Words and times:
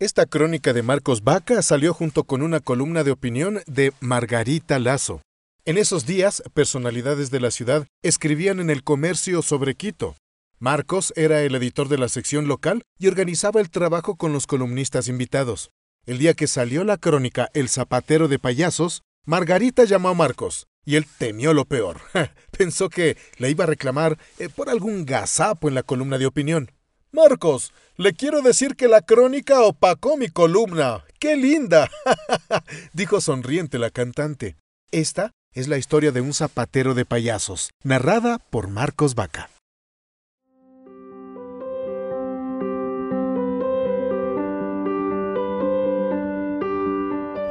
Esta 0.00 0.26
crónica 0.26 0.72
de 0.72 0.82
Marcos 0.82 1.22
Vaca 1.22 1.62
salió 1.62 1.94
junto 1.94 2.24
con 2.24 2.42
una 2.42 2.58
columna 2.58 3.04
de 3.04 3.12
opinión 3.12 3.60
de 3.66 3.92
Margarita 4.00 4.80
Lazo. 4.80 5.22
En 5.64 5.78
esos 5.78 6.04
días, 6.04 6.42
personalidades 6.52 7.30
de 7.30 7.38
la 7.38 7.52
ciudad 7.52 7.86
escribían 8.02 8.58
en 8.58 8.70
el 8.70 8.82
comercio 8.82 9.40
sobre 9.40 9.76
Quito. 9.76 10.16
Marcos 10.58 11.12
era 11.14 11.42
el 11.42 11.54
editor 11.54 11.88
de 11.88 11.98
la 11.98 12.08
sección 12.08 12.48
local 12.48 12.82
y 12.98 13.06
organizaba 13.06 13.60
el 13.60 13.70
trabajo 13.70 14.16
con 14.16 14.32
los 14.32 14.48
columnistas 14.48 15.06
invitados. 15.06 15.70
El 16.06 16.18
día 16.18 16.34
que 16.34 16.48
salió 16.48 16.82
la 16.82 16.96
crónica 16.96 17.48
El 17.54 17.68
zapatero 17.68 18.26
de 18.26 18.40
payasos, 18.40 19.02
Margarita 19.26 19.84
llamó 19.84 20.08
a 20.08 20.14
Marcos 20.14 20.66
y 20.84 20.96
él 20.96 21.06
temió 21.18 21.54
lo 21.54 21.66
peor. 21.66 22.00
Pensó 22.58 22.90
que 22.90 23.16
le 23.38 23.48
iba 23.48 23.62
a 23.62 23.68
reclamar 23.68 24.18
eh, 24.40 24.48
por 24.48 24.68
algún 24.68 25.06
gazapo 25.06 25.68
en 25.68 25.76
la 25.76 25.84
columna 25.84 26.18
de 26.18 26.26
opinión. 26.26 26.72
Marcos, 27.14 27.72
le 27.96 28.12
quiero 28.12 28.42
decir 28.42 28.74
que 28.74 28.88
la 28.88 29.00
crónica 29.00 29.62
opacó 29.62 30.16
mi 30.16 30.28
columna. 30.28 31.04
¡Qué 31.20 31.36
linda! 31.36 31.88
dijo 32.92 33.20
sonriente 33.20 33.78
la 33.78 33.90
cantante. 33.90 34.56
Esta 34.90 35.30
es 35.52 35.68
la 35.68 35.78
historia 35.78 36.10
de 36.10 36.20
un 36.20 36.34
zapatero 36.34 36.92
de 36.94 37.04
payasos, 37.04 37.70
narrada 37.84 38.40
por 38.50 38.68
Marcos 38.68 39.14
Vaca. 39.14 39.48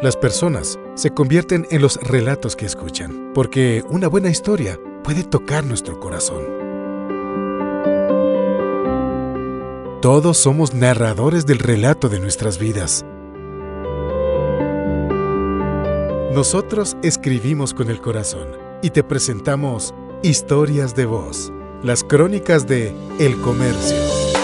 Las 0.02 0.18
personas 0.18 0.78
se 0.96 1.12
convierten 1.12 1.66
en 1.72 1.82
los 1.82 1.96
relatos 1.96 2.58
que 2.58 2.66
escuchan, 2.66 3.32
porque 3.34 3.82
una 3.88 4.10
buena 4.10 4.30
historia 4.30 4.78
puede 5.06 5.24
tocar 5.24 5.64
nuestro 5.64 6.02
corazón. 6.02 6.63
Todos 10.04 10.38
somos 10.38 10.74
narradores 10.74 11.46
del 11.46 11.60
relato 11.60 12.10
de 12.10 12.20
nuestras 12.20 12.58
vidas. 12.58 13.06
Nosotros 16.34 16.98
escribimos 17.04 17.74
con 17.74 17.90
el 17.90 18.02
corazón 18.02 18.50
y 18.82 18.90
te 18.90 19.02
presentamos 19.02 19.94
Historias 20.22 20.94
de 20.94 21.06
Voz, 21.06 21.54
las 21.84 22.04
crónicas 22.04 22.68
de 22.68 22.94
El 23.18 23.40
Comercio. 23.40 24.43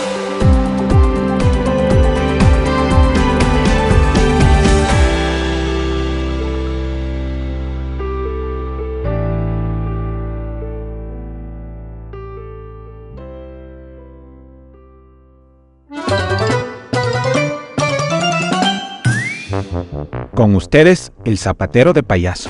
Con 20.35 20.55
ustedes, 20.55 21.11
el 21.25 21.37
zapatero 21.37 21.93
de 21.93 22.03
payaso. 22.03 22.49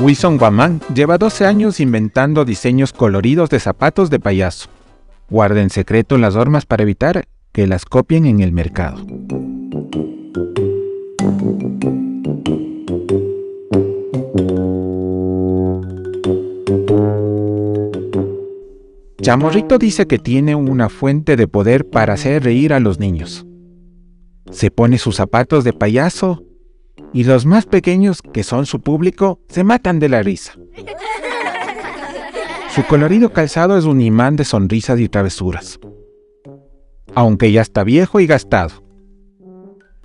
Wilson 0.00 0.38
Guamán 0.38 0.80
lleva 0.94 1.18
12 1.18 1.44
años 1.44 1.78
inventando 1.78 2.46
diseños 2.46 2.94
coloridos 2.94 3.50
de 3.50 3.60
zapatos 3.60 4.08
de 4.08 4.18
payaso. 4.18 4.70
Guarda 5.28 5.60
en 5.60 5.68
secreto 5.68 6.16
las 6.16 6.34
normas 6.34 6.64
para 6.64 6.82
evitar 6.84 7.26
que 7.52 7.66
las 7.66 7.84
copien 7.84 8.24
en 8.24 8.40
el 8.40 8.52
mercado. 8.52 9.04
Chamorrito 19.20 19.76
dice 19.76 20.06
que 20.06 20.18
tiene 20.18 20.54
una 20.54 20.88
fuente 20.88 21.36
de 21.36 21.46
poder 21.46 21.88
para 21.88 22.14
hacer 22.14 22.42
reír 22.42 22.72
a 22.72 22.80
los 22.80 22.98
niños. 22.98 23.46
Se 24.50 24.70
pone 24.70 24.96
sus 24.96 25.16
zapatos 25.16 25.62
de 25.62 25.74
payaso 25.74 26.42
y 27.12 27.24
los 27.24 27.44
más 27.44 27.66
pequeños, 27.66 28.22
que 28.22 28.42
son 28.42 28.64
su 28.64 28.80
público, 28.80 29.40
se 29.48 29.62
matan 29.62 29.98
de 29.98 30.08
la 30.08 30.22
risa. 30.22 30.54
Su 32.74 32.84
colorido 32.86 33.32
calzado 33.32 33.76
es 33.76 33.84
un 33.84 34.00
imán 34.00 34.36
de 34.36 34.44
sonrisas 34.44 34.98
y 35.00 35.08
travesuras, 35.08 35.78
aunque 37.14 37.52
ya 37.52 37.60
está 37.60 37.84
viejo 37.84 38.20
y 38.20 38.26
gastado. 38.26 38.84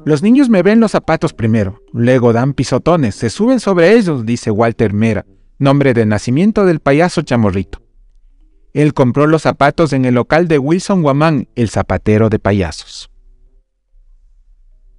Los 0.03 0.23
niños 0.23 0.49
me 0.49 0.61
ven 0.61 0.79
los 0.79 0.91
zapatos 0.91 1.33
primero, 1.33 1.81
luego 1.93 2.33
dan 2.33 2.53
pisotones, 2.53 3.15
se 3.15 3.29
suben 3.29 3.59
sobre 3.59 3.93
ellos, 3.93 4.25
dice 4.25 4.51
Walter 4.51 4.93
Mera, 4.93 5.25
nombre 5.57 5.93
de 5.93 6.05
nacimiento 6.05 6.65
del 6.65 6.79
payaso 6.79 7.21
Chamorrito. 7.21 7.84
Él 8.75 8.93
compró 8.93 9.25
los 9.25 9.43
zapatos 9.43 9.93
en 9.93 10.03
el 10.03 10.15
local 10.15 10.49
de 10.49 10.59
Wilson 10.59 11.01
Guamán, 11.01 11.47
el 11.55 11.69
zapatero 11.69 12.27
de 12.27 12.39
payasos. 12.39 13.09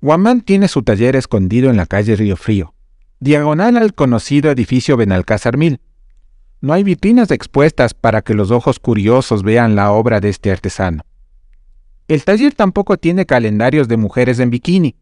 Guamán 0.00 0.40
tiene 0.40 0.66
su 0.68 0.82
taller 0.82 1.14
escondido 1.14 1.68
en 1.68 1.76
la 1.76 1.84
calle 1.84 2.16
Río 2.16 2.38
Frío, 2.38 2.72
diagonal 3.20 3.76
al 3.76 3.92
conocido 3.92 4.50
edificio 4.50 4.96
Benalcázar 4.96 5.58
Mil. 5.58 5.82
No 6.62 6.72
hay 6.72 6.84
vitrinas 6.84 7.30
expuestas 7.30 7.92
para 7.92 8.22
que 8.22 8.32
los 8.32 8.50
ojos 8.50 8.80
curiosos 8.80 9.42
vean 9.42 9.76
la 9.76 9.92
obra 9.92 10.20
de 10.20 10.30
este 10.30 10.50
artesano. 10.50 11.04
El 12.08 12.24
taller 12.24 12.54
tampoco 12.54 12.96
tiene 12.96 13.26
calendarios 13.26 13.88
de 13.88 13.98
mujeres 13.98 14.38
en 14.38 14.48
bikini, 14.48 14.96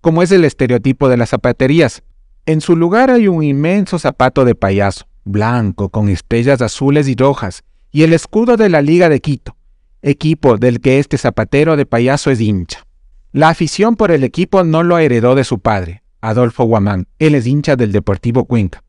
como 0.00 0.22
es 0.22 0.30
el 0.30 0.44
estereotipo 0.44 1.08
de 1.08 1.16
las 1.16 1.30
zapaterías. 1.30 2.04
En 2.46 2.60
su 2.60 2.76
lugar 2.76 3.10
hay 3.10 3.26
un 3.26 3.42
inmenso 3.42 3.98
zapato 3.98 4.44
de 4.44 4.54
payaso, 4.54 5.08
blanco, 5.24 5.88
con 5.88 6.08
estrellas 6.08 6.62
azules 6.62 7.08
y 7.08 7.16
rojas, 7.16 7.64
y 7.90 8.02
el 8.02 8.12
escudo 8.12 8.56
de 8.56 8.68
la 8.68 8.82
Liga 8.82 9.08
de 9.08 9.20
Quito, 9.20 9.56
equipo 10.02 10.56
del 10.56 10.80
que 10.80 10.98
este 10.98 11.18
zapatero 11.18 11.76
de 11.76 11.86
payaso 11.86 12.30
es 12.30 12.40
hincha. 12.40 12.86
La 13.32 13.48
afición 13.48 13.96
por 13.96 14.10
el 14.10 14.24
equipo 14.24 14.64
no 14.64 14.82
lo 14.82 14.98
heredó 14.98 15.34
de 15.34 15.44
su 15.44 15.60
padre, 15.60 16.02
Adolfo 16.20 16.64
Guamán, 16.64 17.06
él 17.18 17.34
es 17.34 17.46
hincha 17.46 17.76
del 17.76 17.92
Deportivo 17.92 18.44
Cuenca. 18.44 18.82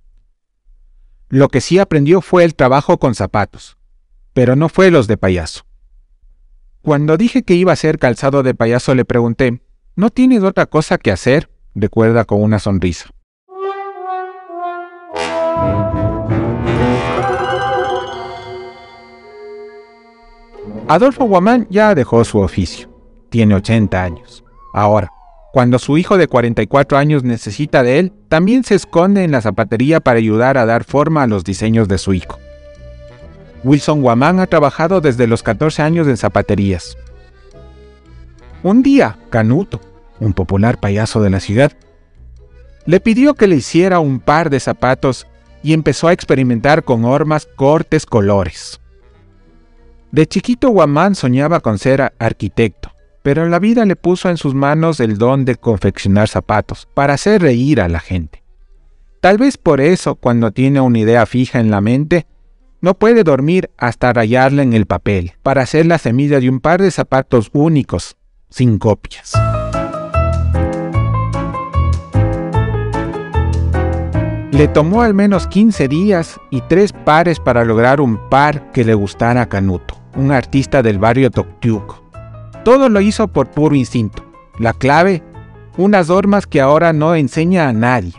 Lo 1.30 1.48
que 1.50 1.62
sí 1.62 1.80
aprendió 1.80 2.22
fue 2.22 2.44
el 2.44 2.56
trabajo 2.56 2.98
con 2.98 3.16
zapatos, 3.16 3.78
pero 4.34 4.56
no 4.56 4.70
fue 4.70 4.92
los 4.92 5.08
de 5.08 5.18
payaso. 5.18 5.66
Cuando 6.82 7.16
dije 7.16 7.44
que 7.44 7.54
iba 7.54 7.72
a 7.72 7.78
ser 7.78 8.00
calzado 8.00 8.44
de 8.44 8.56
payaso 8.56 8.96
le 8.96 9.06
pregunté, 9.06 9.62
¿no 9.96 10.10
tienes 10.10 10.44
otra 10.44 10.66
cosa 10.66 10.98
que 10.98 11.12
hacer? 11.12 11.50
recuerda 11.74 12.26
con 12.26 12.42
una 12.42 12.60
sonrisa. 12.60 13.10
Adolfo 20.88 21.26
Guamán 21.26 21.68
ya 21.70 21.96
dejó 21.96 22.24
su 22.24 22.40
oficio. 22.40 22.90
Tiene 23.30 23.56
80 23.56 24.04
años. 24.04 24.44
Ahora, 24.74 25.10
cuando 25.54 25.80
su 25.80 25.98
hijo 25.98 26.18
de 26.18 26.28
44 26.28 26.98
años 26.98 27.24
necesita 27.24 27.84
de 27.84 28.00
él, 28.00 28.14
también 28.30 28.64
se 28.64 28.76
esconde 28.76 29.24
en 29.24 29.32
la 29.32 29.42
zapatería 29.42 30.00
para 30.00 30.18
ayudar 30.18 30.58
a 30.58 30.66
dar 30.66 30.84
forma 30.84 31.24
a 31.24 31.28
los 31.28 31.44
diseños 31.44 31.88
de 31.88 31.98
su 31.98 32.14
hijo. 32.14 32.40
Wilson 33.64 34.02
Guamán 34.02 34.40
ha 34.40 34.48
trabajado 34.48 35.02
desde 35.02 35.28
los 35.28 35.44
14 35.44 35.82
años 35.82 36.08
en 36.08 36.18
zapaterías. 36.18 36.98
Un 38.64 38.82
día, 38.82 39.18
Canuto, 39.30 39.82
un 40.20 40.34
popular 40.34 40.80
payaso 40.80 41.22
de 41.22 41.30
la 41.30 41.40
ciudad, 41.40 41.72
le 42.86 43.00
pidió 43.00 43.36
que 43.36 43.48
le 43.48 43.58
hiciera 43.58 44.00
un 44.00 44.20
par 44.20 44.50
de 44.50 44.60
zapatos 44.60 45.28
y 45.64 45.74
empezó 45.74 46.08
a 46.08 46.14
experimentar 46.14 46.84
con 46.84 47.06
hormas, 47.06 47.48
cortes, 47.56 48.06
colores. 48.06 48.81
De 50.12 50.28
chiquito 50.28 50.70
Guamán 50.70 51.16
soñaba 51.16 51.62
con 51.62 51.78
ser 51.78 52.14
arquitecto, 52.20 52.92
pero 53.24 53.48
la 53.48 53.60
vida 53.60 53.86
le 53.86 53.96
puso 53.96 54.30
en 54.30 54.36
sus 54.36 54.54
manos 54.54 55.00
el 55.00 55.18
don 55.18 55.46
de 55.46 55.56
confeccionar 55.56 56.28
zapatos 56.28 56.86
para 56.94 57.14
hacer 57.14 57.42
reír 57.42 57.80
a 57.80 57.88
la 57.88 58.02
gente. 58.02 58.44
Tal 59.22 59.38
vez 59.38 59.58
por 59.58 59.80
eso, 59.80 60.16
cuando 60.16 60.52
tiene 60.52 60.82
una 60.82 61.00
idea 61.00 61.26
fija 61.26 61.62
en 61.62 61.72
la 61.72 61.80
mente, 61.80 62.26
no 62.82 62.96
puede 62.96 63.24
dormir 63.24 63.70
hasta 63.78 64.12
rayarla 64.12 64.64
en 64.64 64.74
el 64.74 64.86
papel, 64.86 65.34
para 65.44 65.62
hacer 65.62 65.86
la 65.86 65.98
semilla 65.98 66.42
de 66.42 66.50
un 66.50 66.60
par 66.60 66.82
de 66.82 66.92
zapatos 66.92 67.50
únicos, 67.54 68.18
sin 68.50 68.80
copias. 68.80 69.32
Le 74.52 74.68
tomó 74.68 75.04
al 75.04 75.14
menos 75.14 75.48
15 75.48 75.88
días 75.88 76.38
y 76.50 76.60
tres 76.62 76.92
pares 76.92 77.40
para 77.40 77.64
lograr 77.64 78.02
un 78.02 78.30
par 78.30 78.74
que 78.74 78.84
le 78.84 78.94
gustara 78.94 79.44
a 79.44 79.46
Canuto 79.48 80.01
un 80.16 80.32
artista 80.32 80.82
del 80.82 81.00
barrio 81.00 81.32
Toctiuco. 81.32 82.04
Todo 82.64 82.90
lo 82.90 83.02
hizo 83.02 83.28
por 83.28 83.50
puro 83.50 83.76
instinto. 83.76 84.24
La 84.60 84.74
clave, 84.74 85.24
unas 85.78 86.10
normas 86.10 86.46
que 86.46 86.62
ahora 86.62 86.94
no 86.94 87.16
enseña 87.16 87.70
a 87.70 87.74
nadie. 87.74 88.14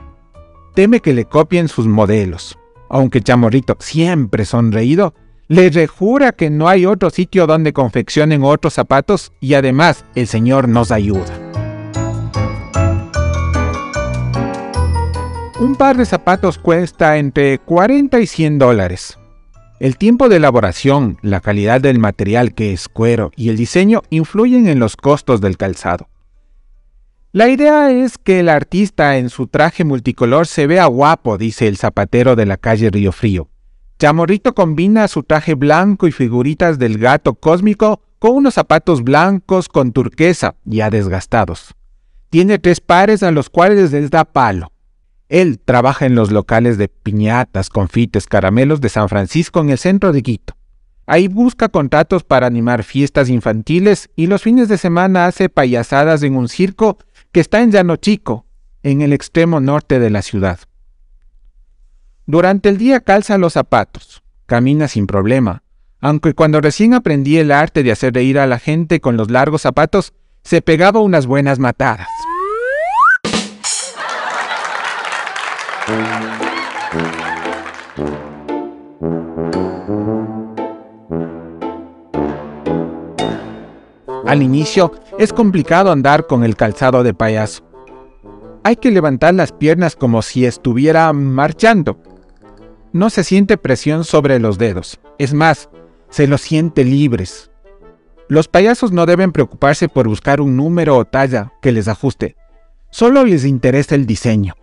Teme 0.74 1.00
que 1.00 1.12
le 1.12 1.24
copien 1.26 1.68
sus 1.68 1.86
modelos. 1.86 2.58
Aunque 2.88 3.20
Chamorrito 3.20 3.76
siempre 3.78 4.44
sonreído, 4.44 5.14
le 5.48 5.70
rejura 5.70 6.32
que 6.32 6.50
no 6.50 6.68
hay 6.68 6.86
otro 6.86 7.10
sitio 7.10 7.46
donde 7.46 7.72
confeccionen 7.72 8.42
otros 8.42 8.74
zapatos 8.74 9.32
y 9.40 9.54
además 9.54 10.04
el 10.14 10.26
Señor 10.26 10.68
nos 10.68 10.90
ayuda. 10.90 11.32
Un 15.60 15.76
par 15.76 15.96
de 15.96 16.06
zapatos 16.06 16.58
cuesta 16.58 17.18
entre 17.18 17.58
40 17.58 18.18
y 18.18 18.26
100 18.26 18.58
dólares. 18.58 19.18
El 19.82 19.96
tiempo 19.96 20.28
de 20.28 20.36
elaboración, 20.36 21.18
la 21.22 21.40
calidad 21.40 21.80
del 21.80 21.98
material 21.98 22.54
que 22.54 22.72
es 22.72 22.88
cuero 22.88 23.32
y 23.34 23.48
el 23.48 23.56
diseño 23.56 24.02
influyen 24.10 24.68
en 24.68 24.78
los 24.78 24.94
costos 24.94 25.40
del 25.40 25.56
calzado. 25.56 26.08
La 27.32 27.48
idea 27.48 27.90
es 27.90 28.16
que 28.16 28.38
el 28.38 28.48
artista 28.48 29.18
en 29.18 29.28
su 29.28 29.48
traje 29.48 29.82
multicolor 29.82 30.46
se 30.46 30.68
vea 30.68 30.86
guapo, 30.86 31.36
dice 31.36 31.66
el 31.66 31.78
zapatero 31.78 32.36
de 32.36 32.46
la 32.46 32.58
calle 32.58 32.90
Río 32.90 33.10
Frío. 33.10 33.48
Chamorrito 33.98 34.54
combina 34.54 35.08
su 35.08 35.24
traje 35.24 35.54
blanco 35.54 36.06
y 36.06 36.12
figuritas 36.12 36.78
del 36.78 36.96
gato 36.98 37.34
cósmico 37.34 38.02
con 38.20 38.36
unos 38.36 38.54
zapatos 38.54 39.02
blancos 39.02 39.68
con 39.68 39.90
turquesa 39.90 40.54
ya 40.64 40.90
desgastados. 40.90 41.74
Tiene 42.30 42.60
tres 42.60 42.80
pares 42.80 43.24
a 43.24 43.32
los 43.32 43.50
cuales 43.50 43.90
les 43.90 44.10
da 44.10 44.24
palo. 44.26 44.70
Él 45.32 45.58
trabaja 45.58 46.04
en 46.04 46.14
los 46.14 46.30
locales 46.30 46.76
de 46.76 46.88
piñatas, 46.88 47.70
confites, 47.70 48.26
caramelos 48.26 48.82
de 48.82 48.90
San 48.90 49.08
Francisco 49.08 49.60
en 49.60 49.70
el 49.70 49.78
centro 49.78 50.12
de 50.12 50.22
Quito. 50.22 50.58
Ahí 51.06 51.26
busca 51.26 51.70
contratos 51.70 52.22
para 52.22 52.46
animar 52.46 52.82
fiestas 52.82 53.30
infantiles 53.30 54.10
y 54.14 54.26
los 54.26 54.42
fines 54.42 54.68
de 54.68 54.76
semana 54.76 55.24
hace 55.24 55.48
payasadas 55.48 56.22
en 56.22 56.36
un 56.36 56.50
circo 56.50 56.98
que 57.32 57.40
está 57.40 57.62
en 57.62 57.70
Llano 57.70 57.96
Chico, 57.96 58.44
en 58.82 59.00
el 59.00 59.14
extremo 59.14 59.58
norte 59.58 59.98
de 59.98 60.10
la 60.10 60.20
ciudad. 60.20 60.60
Durante 62.26 62.68
el 62.68 62.76
día 62.76 63.00
calza 63.00 63.38
los 63.38 63.54
zapatos, 63.54 64.22
camina 64.44 64.86
sin 64.86 65.06
problema, 65.06 65.62
aunque 66.02 66.34
cuando 66.34 66.60
recién 66.60 66.92
aprendí 66.92 67.38
el 67.38 67.52
arte 67.52 67.82
de 67.82 67.92
hacer 67.92 68.12
reír 68.12 68.38
a 68.38 68.46
la 68.46 68.58
gente 68.58 69.00
con 69.00 69.16
los 69.16 69.30
largos 69.30 69.62
zapatos, 69.62 70.12
se 70.44 70.60
pegaba 70.60 71.00
unas 71.00 71.24
buenas 71.24 71.58
matadas. 71.58 72.08
Al 84.24 84.42
inicio 84.42 84.92
es 85.18 85.32
complicado 85.32 85.90
andar 85.90 86.26
con 86.26 86.44
el 86.44 86.56
calzado 86.56 87.02
de 87.02 87.14
payaso. 87.14 87.64
Hay 88.62 88.76
que 88.76 88.92
levantar 88.92 89.34
las 89.34 89.50
piernas 89.52 89.96
como 89.96 90.22
si 90.22 90.46
estuviera 90.46 91.12
marchando. 91.12 91.98
No 92.92 93.10
se 93.10 93.24
siente 93.24 93.56
presión 93.56 94.04
sobre 94.04 94.38
los 94.38 94.58
dedos. 94.58 95.00
Es 95.18 95.34
más, 95.34 95.68
se 96.10 96.28
los 96.28 96.40
siente 96.40 96.84
libres. 96.84 97.50
Los 98.28 98.46
payasos 98.46 98.92
no 98.92 99.04
deben 99.04 99.32
preocuparse 99.32 99.88
por 99.88 100.06
buscar 100.06 100.40
un 100.40 100.56
número 100.56 100.96
o 100.96 101.04
talla 101.04 101.52
que 101.60 101.72
les 101.72 101.88
ajuste. 101.88 102.36
Solo 102.90 103.24
les 103.24 103.44
interesa 103.44 103.96
el 103.96 104.06
diseño. 104.06 104.54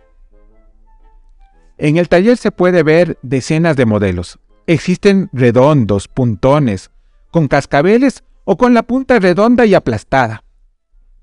En 1.82 1.96
el 1.96 2.10
taller 2.10 2.36
se 2.36 2.52
puede 2.52 2.82
ver 2.82 3.18
decenas 3.22 3.74
de 3.74 3.86
modelos. 3.86 4.38
Existen 4.66 5.30
redondos, 5.32 6.08
puntones, 6.08 6.90
con 7.30 7.48
cascabeles 7.48 8.22
o 8.44 8.58
con 8.58 8.74
la 8.74 8.82
punta 8.82 9.18
redonda 9.18 9.64
y 9.64 9.72
aplastada. 9.72 10.44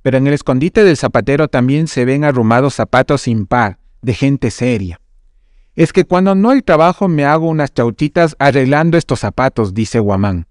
Pero 0.01 0.17
en 0.17 0.25
el 0.25 0.33
escondite 0.33 0.83
del 0.83 0.97
zapatero 0.97 1.47
también 1.47 1.87
se 1.87 2.05
ven 2.05 2.23
arrumados 2.23 2.73
zapatos 2.73 3.21
sin 3.21 3.45
par, 3.45 3.77
de 4.01 4.15
gente 4.15 4.49
seria. 4.49 4.99
Es 5.75 5.93
que 5.93 6.05
cuando 6.05 6.33
no 6.33 6.49
hay 6.49 6.63
trabajo 6.63 7.07
me 7.07 7.23
hago 7.23 7.47
unas 7.47 7.71
chauchitas 7.71 8.35
arreglando 8.39 8.97
estos 8.97 9.19
zapatos, 9.19 9.75
dice 9.75 9.99
Guamán. 9.99 10.47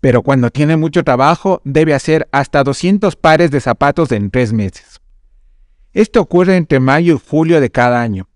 Pero 0.00 0.22
cuando 0.22 0.50
tiene 0.50 0.76
mucho 0.76 1.02
trabajo 1.02 1.60
debe 1.64 1.94
hacer 1.94 2.28
hasta 2.30 2.62
200 2.62 3.16
pares 3.16 3.50
de 3.50 3.60
zapatos 3.60 4.12
en 4.12 4.30
tres 4.30 4.52
meses. 4.52 5.00
Esto 5.92 6.20
ocurre 6.20 6.56
entre 6.56 6.78
mayo 6.78 7.16
y 7.16 7.20
julio 7.28 7.60
de 7.60 7.70
cada 7.70 8.00
año. 8.00 8.28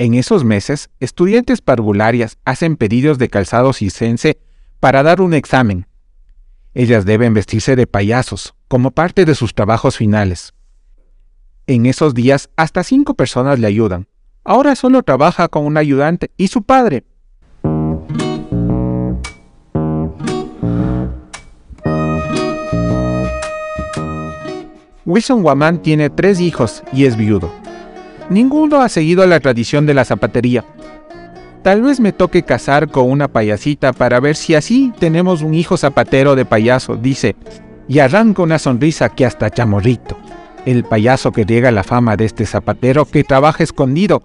En 0.00 0.14
esos 0.14 0.44
meses, 0.44 0.88
estudiantes 0.98 1.60
parvularias 1.60 2.38
hacen 2.46 2.78
pedidos 2.78 3.18
de 3.18 3.28
calzado 3.28 3.74
cisense 3.74 4.38
para 4.80 5.02
dar 5.02 5.20
un 5.20 5.34
examen. 5.34 5.86
Ellas 6.72 7.04
deben 7.04 7.34
vestirse 7.34 7.76
de 7.76 7.86
payasos, 7.86 8.54
como 8.66 8.92
parte 8.92 9.26
de 9.26 9.34
sus 9.34 9.54
trabajos 9.54 9.98
finales. 9.98 10.54
En 11.66 11.84
esos 11.84 12.14
días, 12.14 12.48
hasta 12.56 12.82
cinco 12.82 13.12
personas 13.12 13.58
le 13.58 13.66
ayudan. 13.66 14.08
Ahora 14.42 14.74
solo 14.74 15.02
trabaja 15.02 15.48
con 15.48 15.66
un 15.66 15.76
ayudante 15.76 16.30
y 16.38 16.48
su 16.48 16.62
padre. 16.62 17.04
Wilson 25.04 25.42
Guamán 25.42 25.82
tiene 25.82 26.08
tres 26.08 26.40
hijos 26.40 26.82
y 26.90 27.04
es 27.04 27.18
viudo. 27.18 27.59
Ninguno 28.30 28.80
ha 28.80 28.88
seguido 28.88 29.26
la 29.26 29.40
tradición 29.40 29.86
de 29.86 29.94
la 29.94 30.04
zapatería. 30.04 30.64
Tal 31.64 31.82
vez 31.82 31.98
me 31.98 32.12
toque 32.12 32.44
casar 32.44 32.88
con 32.88 33.10
una 33.10 33.26
payasita 33.26 33.92
para 33.92 34.20
ver 34.20 34.36
si 34.36 34.54
así 34.54 34.92
tenemos 35.00 35.42
un 35.42 35.52
hijo 35.52 35.76
zapatero 35.76 36.36
de 36.36 36.44
payaso, 36.44 36.96
dice, 36.96 37.34
y 37.88 37.98
arranca 37.98 38.42
una 38.42 38.60
sonrisa 38.60 39.08
que 39.08 39.26
hasta 39.26 39.50
chamorrito. 39.50 40.16
El 40.64 40.84
payaso 40.84 41.32
que 41.32 41.44
riega 41.44 41.72
la 41.72 41.82
fama 41.82 42.16
de 42.16 42.26
este 42.26 42.46
zapatero 42.46 43.04
que 43.04 43.24
trabaja 43.24 43.64
escondido 43.64 44.22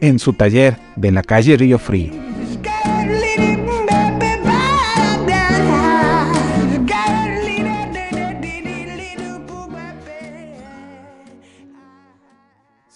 en 0.00 0.18
su 0.18 0.32
taller 0.32 0.78
de 0.96 1.12
la 1.12 1.22
calle 1.22 1.56
Río 1.58 1.78
Frío. 1.78 2.21